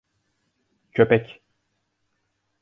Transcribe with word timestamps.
Köpek 0.97 1.41